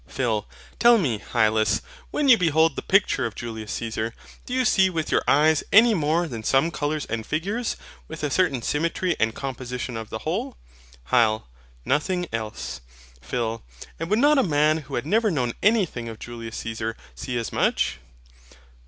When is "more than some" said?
5.93-6.71